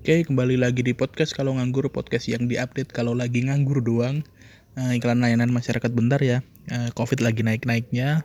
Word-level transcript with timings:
Oke, 0.00 0.24
kembali 0.24 0.56
lagi 0.56 0.80
di 0.80 0.96
podcast 0.96 1.36
kalau 1.36 1.60
nganggur 1.60 1.84
podcast 1.92 2.24
yang 2.24 2.48
diupdate 2.48 2.88
kalau 2.88 3.12
lagi 3.12 3.44
nganggur 3.44 3.84
doang. 3.84 4.24
Uh, 4.72 4.96
iklan 4.96 5.20
layanan 5.20 5.52
masyarakat 5.52 5.92
bentar 5.92 6.16
ya. 6.24 6.40
Uh, 6.72 6.88
Covid 6.96 7.20
lagi 7.20 7.44
naik-naiknya. 7.44 8.24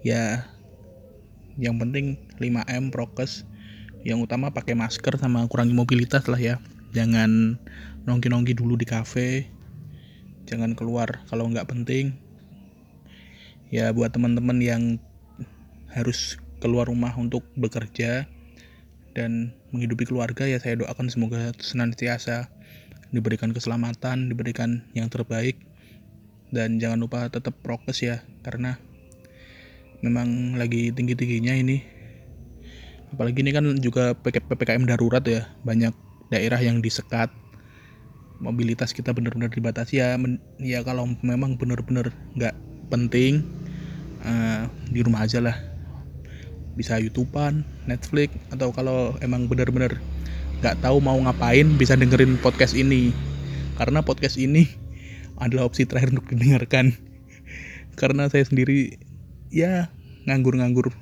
Ya, 0.00 0.48
yang 1.60 1.76
penting 1.76 2.16
5M 2.40 2.88
prokes. 2.88 3.44
Yang 4.00 4.32
utama 4.32 4.48
pakai 4.48 4.72
masker 4.72 5.20
sama 5.20 5.44
kurangi 5.52 5.76
mobilitas 5.76 6.24
lah 6.24 6.40
ya. 6.40 6.56
Jangan 6.96 7.60
nongki-nongki 8.08 8.56
dulu 8.56 8.80
di 8.80 8.88
kafe. 8.88 9.44
Jangan 10.48 10.72
keluar 10.72 11.20
kalau 11.28 11.52
nggak 11.52 11.68
penting. 11.68 12.16
Ya 13.68 13.92
buat 13.92 14.16
teman-teman 14.16 14.56
yang 14.64 14.96
harus 15.92 16.40
keluar 16.64 16.88
rumah 16.88 17.12
untuk 17.20 17.44
bekerja 17.60 18.24
dan 19.12 19.52
menghidupi 19.70 20.08
keluarga 20.08 20.48
ya 20.48 20.56
saya 20.56 20.80
doakan 20.80 21.12
semoga 21.12 21.52
senantiasa 21.60 22.48
diberikan 23.12 23.52
keselamatan, 23.52 24.28
diberikan 24.32 24.84
yang 24.92 25.08
terbaik. 25.08 25.56
Dan 26.48 26.80
jangan 26.80 27.04
lupa 27.04 27.28
tetap 27.28 27.52
prokes 27.60 28.00
ya 28.00 28.24
karena 28.40 28.80
memang 30.00 30.56
lagi 30.56 30.88
tinggi-tingginya 30.96 31.52
ini. 31.52 31.84
Apalagi 33.12 33.44
ini 33.44 33.52
kan 33.52 33.64
juga 33.80 34.16
PPKM 34.16 34.88
darurat 34.88 35.20
ya. 35.28 35.44
Banyak 35.64 35.92
daerah 36.32 36.60
yang 36.60 36.80
disekat. 36.80 37.28
Mobilitas 38.40 38.96
kita 38.96 39.12
benar-benar 39.12 39.52
dibatasi 39.52 40.00
ya. 40.00 40.16
Ya 40.56 40.80
kalau 40.80 41.04
memang 41.20 41.60
benar-benar 41.60 42.16
nggak 42.32 42.56
penting 42.88 43.44
uh, 44.24 44.64
di 44.88 45.04
rumah 45.04 45.28
aja 45.28 45.44
lah 45.44 45.67
bisa 46.78 47.02
YouTubean, 47.02 47.66
Netflix 47.90 48.38
atau 48.54 48.70
kalau 48.70 49.18
emang 49.18 49.50
benar-benar 49.50 49.98
nggak 50.62 50.78
tahu 50.78 51.02
mau 51.02 51.18
ngapain 51.18 51.66
bisa 51.74 51.98
dengerin 51.98 52.38
podcast 52.38 52.78
ini. 52.78 53.10
Karena 53.74 54.06
podcast 54.06 54.38
ini 54.38 54.70
adalah 55.42 55.66
opsi 55.66 55.90
terakhir 55.90 56.14
untuk 56.14 56.30
didengarkan. 56.30 56.94
Karena 58.00 58.30
saya 58.30 58.46
sendiri 58.46 58.94
ya 59.50 59.90
nganggur-nganggur. 60.30 60.94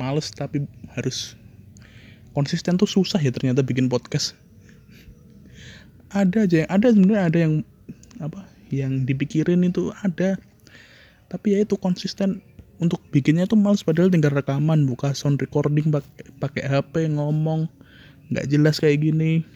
Males 0.00 0.32
tapi 0.32 0.64
harus. 0.96 1.36
Konsisten 2.34 2.80
tuh 2.80 2.88
susah 2.88 3.20
ya 3.20 3.30
ternyata 3.30 3.60
bikin 3.60 3.92
podcast. 3.92 4.32
Ada 6.16 6.48
aja 6.48 6.56
yang 6.64 6.70
ada 6.70 6.86
sebenarnya 6.94 7.22
ada 7.26 7.38
yang 7.42 7.54
apa 8.22 8.40
yang 8.70 8.92
dipikirin 9.02 9.66
itu 9.66 9.90
ada. 10.02 10.38
Tapi 11.26 11.58
ya 11.58 11.66
itu 11.66 11.74
konsisten 11.74 12.38
untuk 12.82 12.98
bikinnya 13.14 13.46
tuh 13.46 13.54
males 13.54 13.86
padahal 13.86 14.10
tinggal 14.10 14.34
rekaman 14.34 14.82
buka 14.88 15.14
sound 15.14 15.38
recording 15.38 15.94
pakai 15.94 16.24
pakai 16.42 16.62
HP 16.66 16.94
ngomong 17.14 17.70
nggak 18.34 18.50
jelas 18.50 18.82
kayak 18.82 19.04
gini 19.04 19.46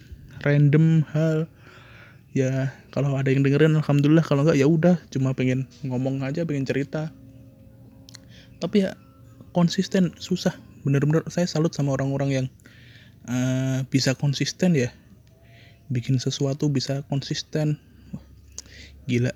random 0.47 1.02
hal. 1.10 1.50
Ya 2.36 2.70
kalau 2.94 3.19
ada 3.19 3.33
yang 3.34 3.42
dengerin 3.42 3.75
alhamdulillah 3.75 4.22
kalau 4.22 4.47
nggak 4.47 4.60
ya 4.60 4.69
udah 4.69 5.00
cuma 5.10 5.34
pengen 5.34 5.66
ngomong 5.83 6.22
aja 6.22 6.47
pengen 6.47 6.69
cerita. 6.69 7.10
Tapi 8.62 8.86
ya 8.86 8.94
konsisten 9.50 10.14
susah. 10.22 10.55
Bener-bener 10.86 11.27
saya 11.27 11.50
salut 11.50 11.75
sama 11.75 11.98
orang-orang 11.98 12.30
yang 12.30 12.47
uh, 13.27 13.82
bisa 13.91 14.14
konsisten 14.14 14.78
ya. 14.78 14.94
Bikin 15.91 16.22
sesuatu 16.22 16.70
bisa 16.70 17.03
konsisten. 17.10 17.80
Gila. 19.10 19.34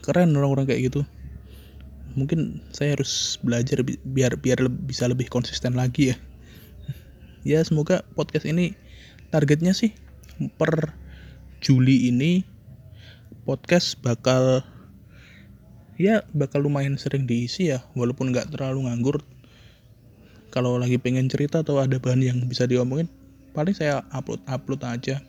Keren 0.00 0.32
orang-orang 0.32 0.64
kayak 0.64 0.88
gitu 0.88 1.02
mungkin 2.16 2.64
saya 2.72 2.96
harus 2.96 3.36
belajar 3.44 3.84
biar 3.84 4.38
biar 4.38 4.68
bisa 4.70 5.08
lebih 5.10 5.28
konsisten 5.28 5.76
lagi 5.76 6.14
ya. 6.14 6.16
Ya 7.44 7.60
semoga 7.64 8.04
podcast 8.16 8.44
ini 8.48 8.76
targetnya 9.32 9.72
sih 9.76 9.92
per 10.56 10.94
Juli 11.58 12.08
ini 12.12 12.46
podcast 13.42 13.98
bakal 13.98 14.62
ya 15.98 16.22
bakal 16.30 16.62
lumayan 16.62 16.94
sering 16.94 17.26
diisi 17.26 17.74
ya 17.74 17.82
walaupun 17.98 18.30
nggak 18.30 18.54
terlalu 18.54 18.86
nganggur. 18.86 19.18
Kalau 20.48 20.80
lagi 20.80 20.96
pengen 20.96 21.28
cerita 21.28 21.60
atau 21.60 21.76
ada 21.76 22.00
bahan 22.00 22.24
yang 22.24 22.38
bisa 22.48 22.64
diomongin 22.64 23.10
paling 23.52 23.76
saya 23.76 24.06
upload 24.14 24.40
upload 24.48 24.80
aja. 24.86 25.20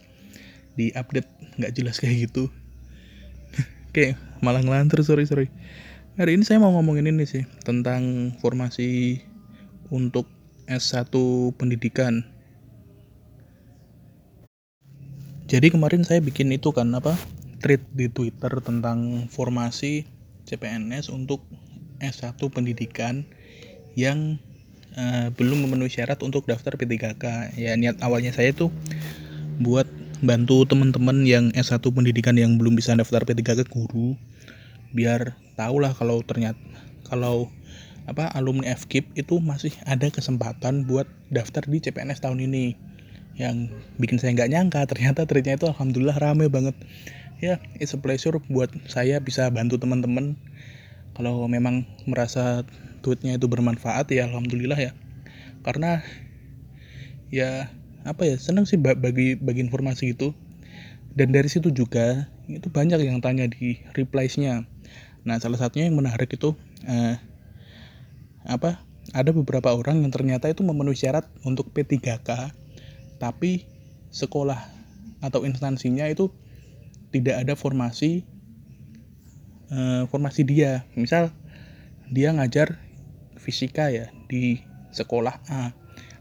Di 0.77 0.95
update 0.95 1.27
nggak 1.59 1.75
jelas 1.75 1.99
kayak 1.99 2.29
gitu. 2.29 2.47
Oke 3.91 4.15
malah 4.39 4.63
ngelantur 4.63 5.03
sorry 5.03 5.27
sorry 5.27 5.51
Hari 6.19 6.35
ini 6.35 6.43
saya 6.43 6.59
mau 6.59 6.75
ngomongin 6.75 7.15
ini 7.15 7.23
sih 7.23 7.47
tentang 7.63 8.35
formasi 8.43 9.23
untuk 9.87 10.27
S1 10.67 11.15
pendidikan. 11.55 12.27
Jadi 15.47 15.71
kemarin 15.71 16.03
saya 16.03 16.19
bikin 16.19 16.51
itu 16.51 16.75
kan 16.75 16.91
apa? 16.91 17.15
Tweet 17.63 17.87
di 17.95 18.11
Twitter 18.11 18.51
tentang 18.59 19.31
formasi 19.31 20.11
CPNS 20.43 21.07
untuk 21.07 21.39
S1 22.03 22.35
pendidikan 22.51 23.23
yang 23.95 24.43
uh, 24.99 25.31
belum 25.31 25.71
memenuhi 25.71 26.03
syarat 26.03 26.19
untuk 26.19 26.43
daftar 26.51 26.75
P3K. 26.75 27.55
Ya 27.55 27.79
niat 27.79 28.03
awalnya 28.03 28.35
saya 28.35 28.51
tuh 28.51 28.75
buat 29.63 29.87
bantu 30.19 30.67
teman-teman 30.67 31.23
yang 31.23 31.55
S1 31.55 31.79
pendidikan 31.79 32.35
yang 32.35 32.59
belum 32.59 32.75
bisa 32.75 32.91
daftar 32.91 33.23
P3K 33.23 33.71
guru 33.71 34.19
biar 34.95 35.37
tahu 35.59 35.83
lah 35.83 35.93
kalau 35.93 36.23
ternyata 36.25 36.57
kalau 37.09 37.49
apa 38.09 38.25
alumni 38.33 38.73
FKIP 38.73 39.13
itu 39.13 39.37
masih 39.37 39.69
ada 39.85 40.09
kesempatan 40.09 40.89
buat 40.89 41.05
daftar 41.29 41.61
di 41.69 41.77
CPNS 41.77 42.25
tahun 42.25 42.41
ini. 42.41 42.73
Yang 43.37 43.69
bikin 44.01 44.17
saya 44.17 44.33
nggak 44.33 44.49
nyangka 44.49 44.81
ternyata 44.89 45.29
treatnya 45.29 45.61
itu 45.61 45.69
alhamdulillah 45.69 46.17
rame 46.17 46.49
banget. 46.49 46.73
Ya 47.37 47.61
it's 47.77 47.93
a 47.93 48.01
pleasure 48.01 48.35
buat 48.49 48.73
saya 48.89 49.21
bisa 49.21 49.45
bantu 49.53 49.77
teman-teman. 49.77 50.35
Kalau 51.13 51.45
memang 51.45 51.85
merasa 52.09 52.65
tweetnya 53.05 53.37
itu 53.37 53.45
bermanfaat 53.45 54.09
ya 54.09 54.25
alhamdulillah 54.25 54.79
ya. 54.81 54.91
Karena 55.61 56.01
ya 57.29 57.69
apa 58.09 58.25
ya 58.25 58.41
senang 58.41 58.65
sih 58.65 58.81
bagi 58.81 59.37
bagi 59.37 59.61
informasi 59.61 60.17
itu. 60.17 60.33
Dan 61.13 61.33
dari 61.33 61.49
situ 61.49 61.69
juga 61.69 62.29
itu 62.49 62.69
banyak 62.73 63.01
yang 63.05 63.21
tanya 63.21 63.45
di 63.45 63.81
replies-nya 63.93 64.65
Nah, 65.27 65.39
salah 65.39 65.59
satunya 65.59 65.91
yang 65.91 65.99
menarik 65.99 66.31
itu 66.31 66.55
eh, 66.87 67.19
apa? 68.47 68.79
Ada 69.09 69.33
beberapa 69.33 69.73
orang 69.73 70.05
yang 70.05 70.13
ternyata 70.13 70.47
itu 70.53 70.61
memenuhi 70.61 70.93
syarat 70.93 71.25
untuk 71.41 71.73
P3K, 71.73 72.53
tapi 73.17 73.65
sekolah 74.13 74.59
atau 75.19 75.43
instansinya 75.43 76.05
itu 76.07 76.29
tidak 77.09 77.41
ada 77.41 77.53
formasi 77.57 78.23
eh, 79.73 80.03
formasi 80.07 80.45
dia. 80.45 80.85
Misal 80.93 81.33
dia 82.09 82.33
ngajar 82.33 82.77
fisika 83.37 83.89
ya 83.89 84.13
di 84.29 84.61
sekolah 84.93 85.35
A. 85.49 85.73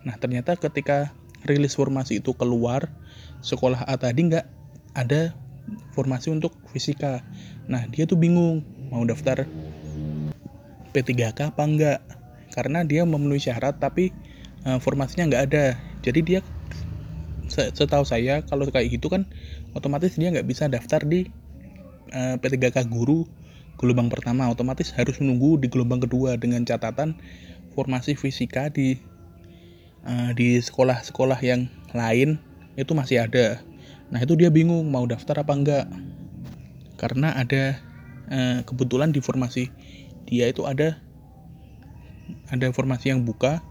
Nah, 0.05 0.17
ternyata 0.17 0.57
ketika 0.57 1.13
rilis 1.45 1.77
formasi 1.77 2.21
itu 2.21 2.33
keluar, 2.37 2.89
sekolah 3.45 3.85
A 3.85 3.95
tadi 4.01 4.33
nggak 4.33 4.47
ada 4.97 5.37
formasi 5.93 6.33
untuk 6.33 6.57
fisika. 6.73 7.21
Nah, 7.69 7.85
dia 7.89 8.09
tuh 8.09 8.17
bingung 8.17 8.65
mau 8.89 9.05
daftar 9.05 9.45
P3K 10.93 11.53
apa 11.55 11.63
enggak. 11.65 12.01
Karena 12.53 12.83
dia 12.83 13.05
memenuhi 13.05 13.39
syarat 13.39 13.79
tapi 13.79 14.11
uh, 14.67 14.81
formasinya 14.83 15.31
nggak 15.31 15.45
ada. 15.53 15.67
Jadi 16.03 16.21
dia 16.25 16.41
setahu 17.49 18.05
saya 18.05 18.45
kalau 18.45 18.69
kayak 18.69 19.01
gitu 19.01 19.09
kan 19.09 19.25
otomatis 19.73 20.21
dia 20.21 20.29
nggak 20.29 20.45
bisa 20.45 20.69
daftar 20.69 21.01
di 21.01 21.33
eh, 22.13 22.37
P3K 22.37 22.85
guru 22.93 23.25
gelombang 23.81 24.13
pertama. 24.13 24.51
Otomatis 24.53 24.93
harus 24.93 25.17
menunggu 25.23 25.57
di 25.57 25.73
gelombang 25.73 26.05
kedua 26.05 26.37
dengan 26.37 26.67
catatan 26.69 27.17
formasi 27.73 28.19
fisika 28.19 28.69
di 28.69 28.99
uh, 30.05 30.35
di 30.35 30.59
sekolah-sekolah 30.59 31.39
yang 31.47 31.71
lain 31.95 32.37
itu 32.75 32.93
masih 32.93 33.25
ada. 33.25 33.63
Nah 34.11 34.19
itu 34.19 34.35
dia 34.35 34.51
bingung 34.51 34.91
mau 34.91 35.07
daftar 35.07 35.47
apa 35.47 35.53
enggak. 35.55 35.87
Karena 36.99 37.39
ada 37.39 37.79
eh, 38.29 38.61
kebetulan 38.65 39.13
di 39.13 39.21
formasi 39.21 39.73
dia 40.29 40.49
itu 40.49 40.69
ada 40.69 41.01
ada 42.53 42.65
informasi 42.69 43.13
yang 43.13 43.25
buka 43.25 43.65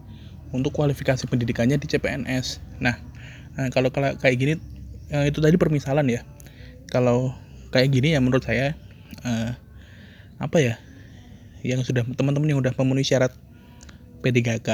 untuk 0.56 0.74
kualifikasi 0.74 1.28
pendidikannya 1.28 1.78
di 1.78 1.88
CPNS. 1.90 2.64
Nah, 2.80 2.96
eh, 3.60 3.70
kalau 3.74 3.92
kayak 3.94 4.38
gini 4.38 4.54
eh, 5.12 5.26
itu 5.30 5.40
tadi 5.44 5.56
permisalan 5.60 6.08
ya. 6.08 6.24
Kalau 6.88 7.36
kayak 7.76 7.92
gini 7.92 8.16
ya 8.16 8.20
menurut 8.24 8.48
saya 8.48 8.74
apa 10.38 10.58
ya? 10.62 10.80
Yang 11.66 11.92
sudah 11.92 12.06
teman-teman 12.16 12.48
yang 12.48 12.60
sudah 12.64 12.74
memenuhi 12.80 13.04
syarat 13.04 13.34
P3K, 14.24 14.70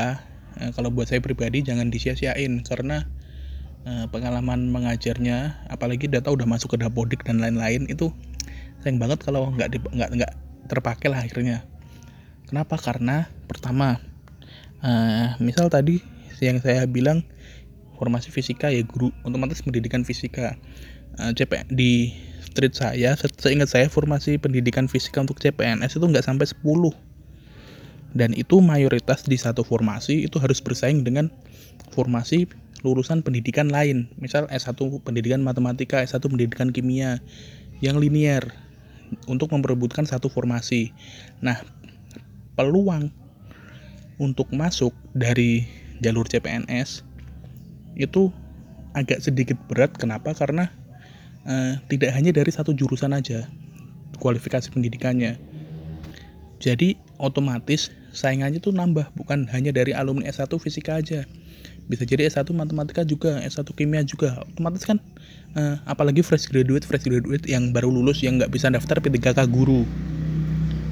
eh, 0.62 0.71
kalau 0.77 0.94
buat 0.94 1.09
saya 1.09 1.24
pribadi 1.24 1.65
jangan 1.65 1.89
disia-siain 1.89 2.62
karena 2.63 3.07
pengalaman 3.83 4.71
mengajarnya, 4.71 5.68
apalagi 5.68 6.07
data 6.07 6.31
udah 6.31 6.47
masuk 6.47 6.71
ke 6.71 6.77
dapodik 6.79 7.19
dan 7.27 7.44
lain-lain 7.44 7.83
itu 7.91 8.15
sayang 8.83 9.00
banget 9.00 9.24
kalau 9.24 9.47
nggak 9.56 9.80
nggak 9.80 10.09
nggak 10.19 10.33
terpakai 10.68 11.07
lah 11.07 11.24
akhirnya. 11.24 11.63
Kenapa? 12.45 12.75
Karena 12.75 13.31
pertama 13.47 14.03
uh, 14.83 15.39
misal 15.39 15.71
tadi 15.71 16.03
yang 16.44 16.59
saya 16.59 16.83
bilang 16.83 17.24
formasi 17.95 18.27
fisika 18.27 18.68
ya 18.68 18.83
guru 18.83 19.15
otomatis 19.24 19.63
pendidikan 19.63 20.03
fisika. 20.03 20.59
Uh, 21.15 21.31
eh, 21.31 21.31
CP 21.31 21.71
di 21.71 22.12
street 22.44 22.75
saya 22.75 23.15
seingat 23.39 23.71
saya 23.71 23.88
formasi 23.88 24.35
pendidikan 24.35 24.91
fisika 24.91 25.24
untuk 25.24 25.39
CPNS 25.39 25.95
itu 25.95 26.06
nggak 26.06 26.25
sampai 26.27 26.45
10 26.45 26.62
dan 28.13 28.29
itu 28.38 28.62
mayoritas 28.62 29.25
di 29.25 29.39
satu 29.41 29.65
formasi 29.65 30.29
itu 30.29 30.38
harus 30.38 30.62
bersaing 30.62 31.01
dengan 31.01 31.33
formasi 31.95 32.45
lulusan 32.86 33.25
pendidikan 33.25 33.71
lain. 33.74 34.12
Misal 34.21 34.45
S1 34.53 34.77
pendidikan 35.01 35.41
matematika 35.41 36.03
S1 36.03 36.21
pendidikan 36.29 36.69
kimia 36.69 37.24
yang 37.81 37.97
linier 37.97 38.53
untuk 39.30 39.51
memperebutkan 39.51 40.06
satu 40.06 40.30
formasi. 40.30 40.94
Nah 41.39 41.62
peluang 42.54 43.10
untuk 44.21 44.50
masuk 44.54 44.94
dari 45.18 45.65
jalur 46.00 46.27
CPNS 46.30 47.01
itu 47.98 48.30
agak 48.94 49.21
sedikit 49.21 49.57
berat. 49.69 49.94
Kenapa? 49.98 50.33
Karena 50.38 50.69
uh, 51.45 51.77
tidak 51.89 52.13
hanya 52.13 52.30
dari 52.33 52.50
satu 52.54 52.74
jurusan 52.74 53.13
aja 53.13 53.50
kualifikasi 54.21 54.69
pendidikannya. 54.69 55.38
Jadi 56.62 56.95
otomatis 57.19 57.92
saingannya 58.13 58.62
tuh 58.62 58.71
nambah 58.71 59.12
bukan 59.18 59.50
hanya 59.51 59.74
dari 59.74 59.92
alumni 59.92 60.30
S1 60.30 60.54
fisika 60.62 61.01
aja 61.01 61.25
bisa 61.91 62.07
jadi 62.07 62.31
S1 62.31 62.47
matematika 62.56 63.03
juga 63.03 63.44
S1 63.44 63.68
kimia 63.75 64.01
juga. 64.07 64.39
Otomatis 64.47 64.88
kan 64.88 64.97
uh, 65.56 65.75
apalagi 65.83 66.24
fresh 66.24 66.47
graduate 66.47 66.88
fresh 66.88 67.03
graduate 67.03 67.44
yang 67.47 67.75
baru 67.75 67.91
lulus 67.91 68.24
yang 68.24 68.39
nggak 68.39 68.51
bisa 68.51 68.71
daftar 68.71 69.03
P3K 69.03 69.47
guru. 69.51 69.83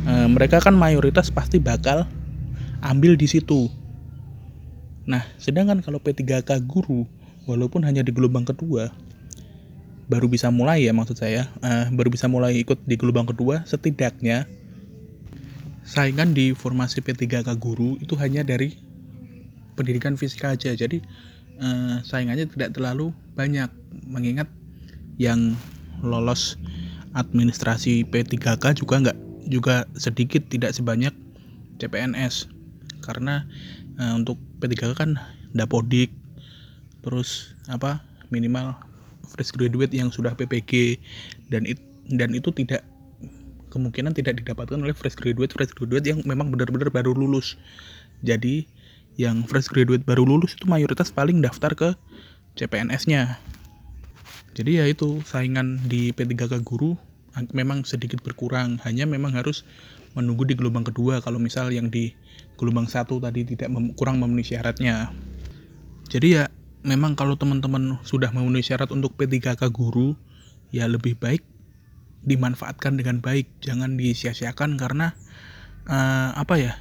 Uh, 0.03 0.27
mereka 0.27 0.59
kan 0.59 0.75
mayoritas 0.75 1.31
pasti 1.31 1.61
bakal 1.61 2.03
ambil 2.83 3.15
di 3.15 3.29
situ. 3.29 3.71
Nah 5.07 5.23
sedangkan 5.39 5.79
kalau 5.79 6.03
P3K 6.03 6.59
guru 6.67 7.07
walaupun 7.47 7.81
hanya 7.87 8.03
di 8.03 8.11
gelombang 8.13 8.45
kedua 8.45 8.91
baru 10.11 10.27
bisa 10.27 10.51
mulai 10.51 10.83
ya 10.83 10.91
maksud 10.91 11.15
saya 11.15 11.47
uh, 11.63 11.87
baru 11.87 12.11
bisa 12.11 12.27
mulai 12.27 12.59
ikut 12.59 12.83
di 12.83 12.99
gelombang 12.99 13.31
kedua 13.31 13.63
setidaknya 13.63 14.43
saingan 15.87 16.35
di 16.35 16.51
formasi 16.51 16.99
P3K 16.99 17.47
guru 17.55 17.95
itu 18.03 18.19
hanya 18.19 18.43
dari 18.43 18.90
pendidikan 19.75 20.15
fisika 20.19 20.53
aja. 20.53 20.73
Jadi 20.75 21.01
uh, 21.61 22.01
saingannya 22.03 22.47
tidak 22.49 22.75
terlalu 22.75 23.15
banyak. 23.35 23.69
Mengingat 24.07 24.47
yang 25.19 25.53
lolos 26.01 26.57
administrasi 27.13 28.07
P3K 28.07 28.73
juga 28.79 28.95
nggak 29.03 29.17
juga 29.51 29.83
sedikit 29.99 30.47
tidak 30.47 30.71
sebanyak 30.71 31.11
CPNS 31.77 32.47
karena 33.03 33.43
uh, 33.99 34.15
untuk 34.15 34.39
P3K 34.63 34.95
kan 34.95 35.19
dapodik 35.51 36.13
terus 37.01 37.57
apa 37.67 37.99
minimal 38.31 38.77
fresh 39.27 39.51
graduate 39.51 39.91
yang 39.91 40.13
sudah 40.13 40.37
PPG 40.37 41.01
dan 41.51 41.67
it, 41.67 41.81
dan 42.07 42.31
itu 42.31 42.53
tidak 42.53 42.85
kemungkinan 43.71 44.11
tidak 44.11 44.39
didapatkan 44.43 44.79
oleh 44.79 44.95
fresh 44.95 45.15
graduate 45.15 45.55
fresh 45.55 45.73
graduate 45.75 46.03
yang 46.03 46.19
memang 46.27 46.51
benar-benar 46.51 46.91
baru 46.91 47.15
lulus. 47.15 47.55
Jadi 48.21 48.67
yang 49.21 49.45
fresh 49.45 49.69
graduate 49.69 50.01
baru 50.01 50.25
lulus 50.25 50.57
itu 50.57 50.65
mayoritas 50.65 51.13
paling 51.13 51.37
daftar 51.45 51.77
ke 51.77 51.89
CPNS-nya 52.57 53.37
jadi 54.51 54.83
ya 54.83 54.85
itu 54.91 55.23
saingan 55.23 55.79
di 55.87 56.11
P3K 56.11 56.59
guru 56.67 56.99
memang 57.55 57.87
sedikit 57.87 58.19
berkurang. 58.19 58.83
Hanya 58.83 59.07
memang 59.07 59.31
harus 59.31 59.63
menunggu 60.11 60.43
di 60.43 60.59
gelombang 60.59 60.83
kedua 60.83 61.23
kalau 61.23 61.39
misal 61.39 61.71
yang 61.71 61.87
di 61.87 62.11
gelombang 62.59 62.91
satu 62.91 63.23
tadi 63.23 63.47
tidak 63.47 63.71
mem 63.71 63.95
kurang 63.95 64.19
memenuhi 64.19 64.43
syaratnya. 64.43 65.15
Jadi 66.11 66.35
ya 66.35 66.51
memang 66.83 67.15
kalau 67.15 67.39
teman-teman 67.39 68.03
sudah 68.03 68.35
memenuhi 68.35 68.65
syarat 68.65 68.91
untuk 68.91 69.15
P3K 69.15 69.71
guru, 69.71 70.19
ya 70.75 70.83
lebih 70.91 71.15
baik 71.15 71.47
dimanfaatkan 72.21 72.99
dengan 73.01 73.23
baik, 73.23 73.49
jangan 73.65 73.97
disia-siakan 73.97 74.75
karena 74.75 75.15
uh, 75.87 76.35
apa 76.35 76.59
ya? 76.59 76.73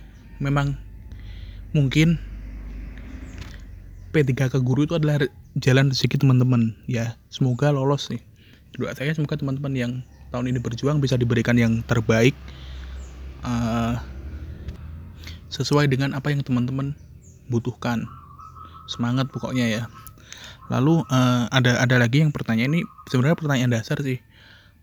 Memang 0.42 0.74
mungkin 1.70 2.18
P3K 4.10 4.58
guru 4.66 4.90
itu 4.90 4.98
adalah 4.98 5.22
jalan 5.54 5.94
rezeki 5.94 6.26
teman-teman. 6.26 6.74
Ya. 6.90 7.14
Semoga 7.30 7.70
lolos 7.70 8.10
nih. 8.10 8.22
Doa 8.74 8.94
saya 8.94 9.14
semoga 9.14 9.38
teman-teman 9.38 9.72
yang 9.74 9.92
tahun 10.30 10.50
ini 10.50 10.58
berjuang 10.62 11.02
bisa 11.02 11.18
diberikan 11.18 11.58
yang 11.58 11.82
terbaik 11.86 12.34
uh, 13.42 13.98
sesuai 15.50 15.90
dengan 15.90 16.14
apa 16.14 16.30
yang 16.30 16.42
teman-teman 16.42 16.94
butuhkan. 17.50 18.06
Semangat 18.90 19.30
pokoknya 19.30 19.66
ya. 19.66 19.82
Lalu 20.70 21.02
uh, 21.10 21.50
ada 21.50 21.82
ada 21.82 21.96
lagi 21.98 22.22
yang 22.22 22.30
pertanyaan. 22.30 22.74
Ini 22.78 22.82
sebenarnya 23.10 23.38
pertanyaan 23.38 23.74
dasar 23.74 23.98
sih. 24.02 24.22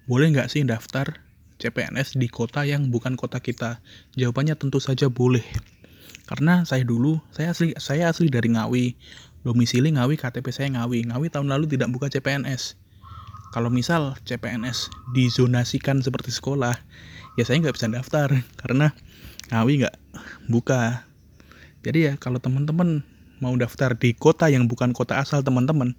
Boleh 0.08 0.32
nggak 0.32 0.52
sih 0.52 0.64
daftar 0.64 1.20
CPNS 1.60 2.16
di 2.16 2.28
kota 2.32 2.64
yang 2.64 2.92
bukan 2.92 3.20
kota 3.20 3.40
kita? 3.44 3.84
Jawabannya 4.16 4.56
tentu 4.56 4.80
saja 4.80 5.12
boleh 5.12 5.44
karena 6.28 6.68
saya 6.68 6.84
dulu 6.84 7.24
saya 7.32 7.56
asli 7.56 7.74
saya 7.80 8.12
asli 8.12 8.28
dari 8.28 8.52
Ngawi 8.52 9.00
domisili 9.48 9.96
Ngawi 9.96 10.20
KTP 10.20 10.52
saya 10.52 10.68
Ngawi 10.76 11.08
Ngawi 11.10 11.28
tahun 11.32 11.48
lalu 11.48 11.72
tidak 11.72 11.90
buka 11.90 12.12
CPNS 12.12 12.76
kalau 13.56 13.72
misal 13.72 14.20
CPNS 14.28 14.92
dizonasikan 15.16 16.04
seperti 16.04 16.36
sekolah 16.36 16.76
ya 17.40 17.44
saya 17.48 17.64
nggak 17.64 17.80
bisa 17.80 17.88
daftar 17.88 18.28
karena 18.62 18.92
Ngawi 19.50 19.88
nggak 19.88 19.96
buka 20.52 21.08
jadi 21.88 22.12
ya 22.12 22.14
kalau 22.20 22.44
teman-teman 22.44 23.08
mau 23.38 23.54
daftar 23.54 23.94
di 23.94 24.12
kota 24.18 24.50
yang 24.50 24.66
bukan 24.66 24.94
kota 24.94 25.22
asal 25.22 25.46
teman-teman, 25.46 25.94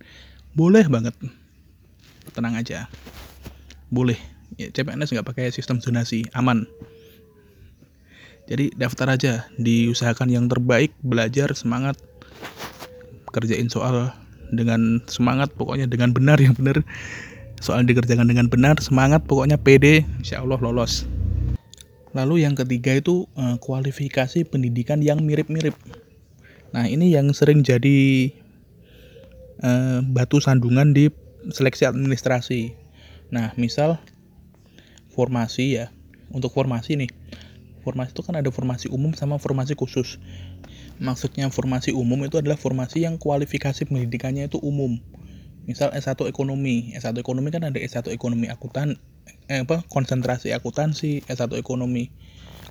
boleh 0.52 0.86
banget. 0.90 1.14
Tenang 2.34 2.58
aja. 2.58 2.90
Boleh. 3.88 4.18
Ya, 4.58 4.74
CPNS 4.74 5.14
nggak 5.14 5.28
pakai 5.28 5.54
sistem 5.54 5.78
zonasi, 5.78 6.26
aman. 6.34 6.66
Jadi 8.48 8.72
daftar 8.72 9.12
aja, 9.12 9.44
diusahakan 9.60 10.32
yang 10.32 10.48
terbaik, 10.48 10.96
belajar 11.04 11.52
semangat, 11.52 12.00
kerjain 13.28 13.68
soal 13.68 14.16
dengan 14.48 15.04
semangat, 15.04 15.52
pokoknya 15.52 15.84
dengan 15.84 16.16
benar 16.16 16.40
yang 16.40 16.56
benar. 16.56 16.80
Soal 17.60 17.84
dikerjakan 17.84 18.24
dengan 18.24 18.48
benar, 18.48 18.80
semangat, 18.80 19.28
pokoknya 19.28 19.60
pede, 19.60 20.08
insya 20.24 20.40
Allah 20.40 20.56
lolos. 20.64 21.04
Lalu 22.16 22.48
yang 22.48 22.56
ketiga 22.56 22.96
itu 22.96 23.28
eh, 23.36 23.60
kualifikasi 23.60 24.48
pendidikan 24.48 25.04
yang 25.04 25.20
mirip-mirip. 25.20 25.76
Nah, 26.72 26.88
ini 26.88 27.12
yang 27.12 27.32
sering 27.32 27.64
jadi 27.64 28.28
uh, 29.64 30.04
batu 30.04 30.36
sandungan 30.36 30.92
di 30.92 31.08
seleksi 31.48 31.88
administrasi. 31.88 32.76
Nah, 33.32 33.56
misal 33.56 33.96
formasi 35.12 35.80
ya. 35.80 35.88
Untuk 36.28 36.52
formasi 36.52 37.00
nih. 37.00 37.10
Formasi 37.88 38.12
itu 38.12 38.20
kan 38.20 38.36
ada 38.36 38.52
formasi 38.52 38.92
umum 38.92 39.16
sama 39.16 39.40
formasi 39.40 39.72
khusus. 39.72 40.20
Maksudnya 41.00 41.48
formasi 41.48 41.96
umum 41.96 42.20
itu 42.28 42.36
adalah 42.36 42.60
formasi 42.60 43.08
yang 43.08 43.16
kualifikasi 43.16 43.88
pendidikannya 43.88 44.52
itu 44.52 44.60
umum. 44.60 45.00
Misal 45.64 45.88
S1 45.96 46.28
ekonomi. 46.28 46.92
S1 46.92 47.16
ekonomi 47.16 47.48
kan 47.48 47.64
ada 47.64 47.80
S1 47.80 48.12
ekonomi 48.12 48.52
akuntan 48.52 49.00
eh, 49.48 49.64
apa 49.64 49.88
konsentrasi 49.88 50.52
akuntansi, 50.52 51.24
S1 51.24 51.56
ekonomi 51.56 52.12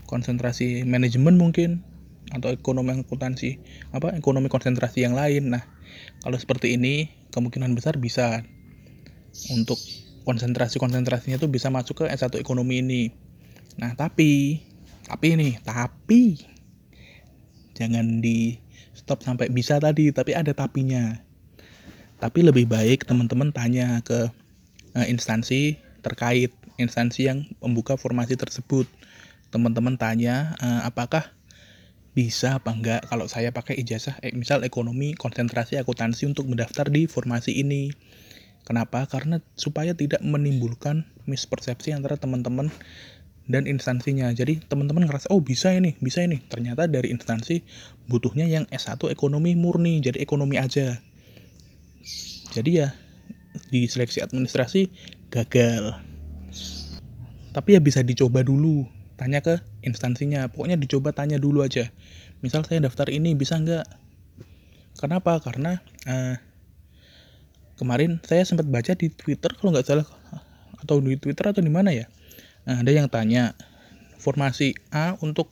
konsentrasi 0.07 0.87
manajemen 0.87 1.35
mungkin 1.35 1.83
atau 2.31 2.51
ekonomi 2.51 2.95
akuntansi 2.95 3.59
apa 3.95 4.15
ekonomi 4.15 4.51
konsentrasi 4.51 5.03
yang 5.03 5.15
lain 5.15 5.51
nah 5.51 5.63
kalau 6.23 6.35
seperti 6.39 6.75
ini 6.75 7.11
kemungkinan 7.31 7.71
besar 7.75 7.99
bisa 7.99 8.43
untuk 9.51 9.79
konsentrasi 10.27 10.79
konsentrasinya 10.79 11.39
tuh 11.39 11.47
bisa 11.47 11.71
masuk 11.71 12.03
ke 12.03 12.05
S1 12.11 12.39
ekonomi 12.39 12.83
ini 12.83 13.03
nah 13.79 13.93
tapi 13.95 14.63
tapi 15.07 15.39
ini 15.39 15.55
tapi 15.63 16.35
jangan 17.79 18.19
di 18.19 18.59
stop 18.91 19.23
sampai 19.23 19.47
bisa 19.47 19.79
tadi 19.79 20.11
tapi 20.11 20.35
ada 20.35 20.51
tapinya. 20.51 21.23
Tapi 22.17 22.41
lebih 22.41 22.65
baik 22.65 23.05
teman-teman 23.05 23.53
tanya 23.53 24.01
ke 24.01 24.27
uh, 24.97 25.05
instansi 25.07 25.77
terkait 26.01 26.51
instansi 26.75 27.29
yang 27.29 27.47
membuka 27.63 27.95
formasi 27.95 28.35
tersebut. 28.35 28.89
Teman-teman 29.53 29.95
tanya 29.95 30.57
uh, 30.59 30.83
apakah 30.83 31.29
bisa 32.17 32.57
apa 32.57 32.73
enggak 32.73 33.05
kalau 33.05 33.29
saya 33.29 33.53
pakai 33.53 33.77
ijazah 33.77 34.17
eh, 34.25 34.33
misal 34.33 34.65
ekonomi 34.65 35.13
konsentrasi 35.13 35.77
akuntansi 35.77 36.25
untuk 36.25 36.49
mendaftar 36.49 36.89
di 36.89 37.05
formasi 37.05 37.61
ini? 37.61 37.93
Kenapa? 38.65 39.07
Karena 39.07 39.39
supaya 39.55 39.95
tidak 39.95 40.19
menimbulkan 40.25 41.07
mispersepsi 41.29 41.95
antara 41.95 42.19
teman-teman 42.19 42.67
dan 43.47 43.65
instansinya. 43.65 44.29
Jadi 44.35 44.61
teman-teman 44.67 45.07
ngerasa 45.07 45.31
oh 45.31 45.39
bisa 45.39 45.71
ini 45.71 45.95
bisa 46.03 46.21
ini. 46.21 46.43
Ternyata 46.45 46.85
dari 46.85 47.09
instansi 47.09 47.63
butuhnya 48.05 48.45
yang 48.45 48.67
S1 48.69 48.99
ekonomi 49.09 49.55
murni 49.55 50.03
jadi 50.03 50.19
ekonomi 50.19 50.59
aja. 50.59 50.99
Jadi 52.53 52.71
ya 52.71 52.93
di 53.71 53.87
seleksi 53.87 54.21
administrasi 54.21 54.91
gagal. 55.31 55.95
Tapi 57.55 57.69
ya 57.73 57.81
bisa 57.81 58.05
dicoba 58.05 58.45
dulu 58.45 58.85
tanya 59.17 59.41
ke 59.41 59.57
instansinya. 59.81 60.45
Pokoknya 60.51 60.77
dicoba 60.77 61.15
tanya 61.15 61.41
dulu 61.41 61.65
aja. 61.65 61.89
Misal 62.43 62.61
saya 62.67 62.83
daftar 62.85 63.09
ini 63.09 63.33
bisa 63.33 63.57
nggak? 63.57 63.87
Kenapa? 65.01 65.41
Karena 65.41 65.81
uh, 66.05 66.35
kemarin 67.81 68.21
saya 68.21 68.45
sempat 68.45 68.69
baca 68.69 68.93
di 68.93 69.09
Twitter 69.09 69.53
kalau 69.57 69.73
nggak 69.73 69.87
salah 69.87 70.05
atau 70.77 71.01
di 71.01 71.17
Twitter 71.17 71.49
atau 71.49 71.61
di 71.61 71.73
mana 71.73 71.89
ya 71.89 72.05
nah, 72.67 72.83
ada 72.83 72.91
yang 72.91 73.07
tanya 73.07 73.55
formasi 74.19 74.75
A 74.91 75.15
untuk 75.23 75.47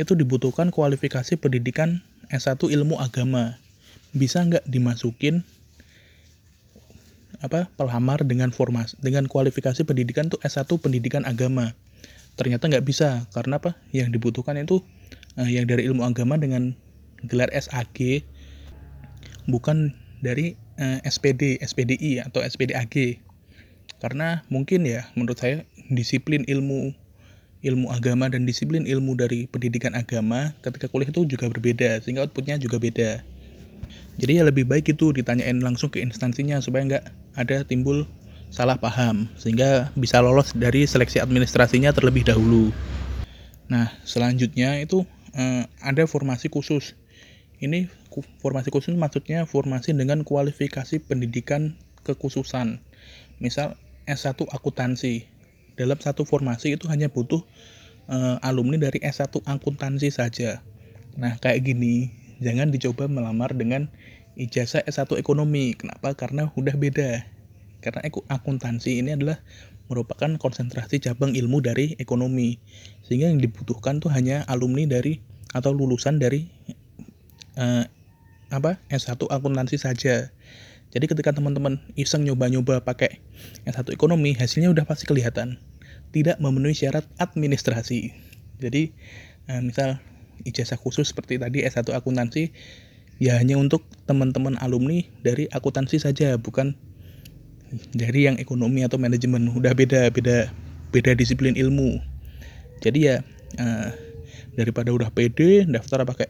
itu 0.00 0.16
dibutuhkan 0.16 0.72
kualifikasi 0.72 1.36
pendidikan 1.36 2.00
S1 2.32 2.56
ilmu 2.72 2.96
agama. 2.96 3.60
Bisa 4.16 4.40
nggak 4.40 4.64
dimasukin 4.64 5.44
apa 7.42 7.66
pelamar 7.74 8.22
dengan 8.22 8.54
formasi 8.54 8.94
dengan 9.02 9.26
kualifikasi 9.26 9.82
pendidikan 9.84 10.32
tuh 10.32 10.40
S1 10.40 10.68
pendidikan 10.80 11.28
agama? 11.28 11.76
Ternyata 12.40 12.72
nggak 12.72 12.86
bisa 12.88 13.28
karena 13.36 13.60
apa? 13.60 13.76
Yang 13.92 14.16
dibutuhkan 14.16 14.56
itu 14.56 14.80
uh, 15.36 15.48
yang 15.48 15.68
dari 15.68 15.84
ilmu 15.84 16.00
agama 16.00 16.40
dengan 16.40 16.72
gelar 17.28 17.52
SAG 17.52 18.24
bukan 19.46 19.92
dari 20.22 20.54
uh, 20.80 21.02
SPD 21.04 21.60
SPDI 21.60 22.24
atau 22.24 22.40
SPDAG 22.40 23.20
karena 24.02 24.42
mungkin 24.50 24.82
ya 24.82 25.06
menurut 25.14 25.38
saya 25.38 25.62
disiplin 25.94 26.42
ilmu 26.50 26.90
ilmu 27.62 27.94
agama 27.94 28.26
dan 28.26 28.42
disiplin 28.42 28.82
ilmu 28.82 29.14
dari 29.14 29.46
pendidikan 29.46 29.94
agama 29.94 30.50
ketika 30.66 30.90
kuliah 30.90 31.14
itu 31.14 31.22
juga 31.22 31.46
berbeda 31.46 32.02
sehingga 32.02 32.26
outputnya 32.26 32.58
juga 32.58 32.82
beda 32.82 33.22
jadi 34.20 34.42
ya 34.42 34.44
lebih 34.44 34.68
baik 34.68 34.92
itu 34.92 35.14
ditanyain 35.14 35.62
langsung 35.62 35.88
ke 35.88 36.02
instansinya 36.02 36.60
supaya 36.60 36.84
nggak 36.84 37.04
ada 37.38 37.64
timbul 37.64 38.04
salah 38.52 38.76
paham 38.76 39.32
sehingga 39.40 39.88
bisa 39.96 40.20
lolos 40.20 40.52
dari 40.52 40.84
seleksi 40.84 41.16
administrasinya 41.24 41.88
terlebih 41.96 42.28
dahulu. 42.28 42.68
Nah, 43.72 43.88
selanjutnya 44.04 44.84
itu 44.84 45.08
eh, 45.32 45.64
ada 45.80 46.04
formasi 46.04 46.52
khusus. 46.52 46.92
Ini 47.56 47.88
formasi 48.44 48.68
khusus 48.68 48.92
maksudnya 48.92 49.48
formasi 49.48 49.96
dengan 49.96 50.20
kualifikasi 50.28 51.00
pendidikan 51.08 51.80
kekhususan. 52.04 52.84
Misal 53.40 53.80
S1 54.06 54.48
akuntansi. 54.48 55.26
Dalam 55.78 55.96
satu 55.96 56.28
formasi 56.28 56.76
itu 56.76 56.86
hanya 56.92 57.08
butuh 57.08 57.40
eh, 58.10 58.36
alumni 58.44 58.76
dari 58.76 59.00
S1 59.00 59.42
akuntansi 59.44 60.12
saja. 60.12 60.60
Nah, 61.16 61.36
kayak 61.40 61.64
gini 61.68 62.08
jangan 62.42 62.72
dicoba 62.72 63.06
melamar 63.06 63.52
dengan 63.54 63.88
ijazah 64.36 64.84
S1 64.84 65.18
ekonomi. 65.20 65.76
Kenapa? 65.76 66.12
Karena 66.16 66.50
udah 66.56 66.74
beda. 66.76 67.24
Karena 67.82 68.06
akuntansi 68.30 69.02
ini 69.02 69.18
adalah 69.18 69.42
merupakan 69.90 70.30
konsentrasi 70.38 71.02
cabang 71.02 71.34
ilmu 71.34 71.60
dari 71.60 71.98
ekonomi. 71.98 72.56
Sehingga 73.04 73.28
yang 73.28 73.42
dibutuhkan 73.42 73.98
tuh 73.98 74.08
hanya 74.14 74.46
alumni 74.46 74.86
dari 74.86 75.20
atau 75.52 75.74
lulusan 75.76 76.16
dari 76.16 76.48
uh, 77.60 77.84
apa 78.52 78.80
S1 78.88 79.18
akuntansi 79.18 79.76
saja. 79.80 80.32
Jadi 80.92 81.08
ketika 81.08 81.32
teman-teman 81.32 81.80
iseng 81.96 82.28
nyoba-nyoba 82.28 82.84
pakai 82.84 83.24
S1 83.64 83.96
ekonomi, 83.96 84.36
hasilnya 84.36 84.68
udah 84.68 84.84
pasti 84.84 85.08
kelihatan. 85.08 85.56
Tidak 86.12 86.36
memenuhi 86.36 86.76
syarat 86.76 87.08
administrasi. 87.16 88.12
Jadi 88.60 88.92
uh, 89.48 89.64
misal 89.64 89.96
ijazah 90.44 90.76
khusus 90.76 91.10
seperti 91.10 91.40
tadi 91.40 91.64
S1 91.64 91.88
akuntansi 91.96 92.52
ya 93.22 93.38
hanya 93.38 93.54
untuk 93.54 93.86
teman-teman 94.10 94.58
alumni 94.58 95.06
dari 95.22 95.46
akuntansi 95.50 96.02
saja 96.02 96.34
bukan 96.34 96.74
dari 97.94 98.26
yang 98.28 98.36
ekonomi 98.36 98.84
atau 98.84 98.98
manajemen 98.98 99.48
udah 99.54 99.72
beda 99.72 100.10
beda 100.12 100.50
beda 100.92 101.12
disiplin 101.14 101.54
ilmu 101.56 102.02
jadi 102.82 102.98
ya 102.98 103.16
uh, 103.62 103.88
daripada 104.58 104.92
udah 104.92 105.08
pede 105.14 105.64
daftar 105.70 106.04
pakai 106.04 106.28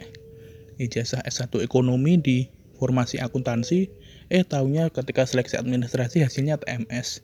ijazah 0.79 1.25
S1 1.27 1.65
ekonomi 1.65 2.21
di 2.21 2.39
formasi 2.79 3.19
akuntansi 3.19 3.91
eh 4.33 4.49
tahunya 4.49 4.89
ketika 4.89 5.29
seleksi 5.29 5.61
administrasi 5.61 6.25
hasilnya 6.25 6.57
TMS 6.57 7.21